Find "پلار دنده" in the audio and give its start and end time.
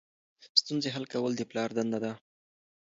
1.51-1.99